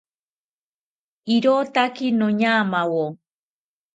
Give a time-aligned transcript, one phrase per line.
[1.35, 3.05] ¡Irotake noñamawo!